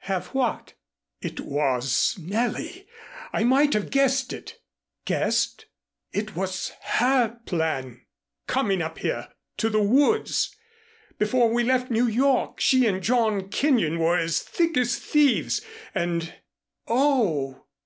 [0.00, 0.74] "Have what?"
[1.22, 2.86] "It was Nellie.
[3.32, 4.58] I might have guessed it."
[5.06, 5.64] "Guessed?"
[6.20, 8.02] "It was her plan
[8.46, 10.54] coming up here to the woods.
[11.16, 15.62] Before we left New York she and John Kenyon were as thick as thieves
[15.94, 16.34] and"
[16.86, 17.64] "Oh!"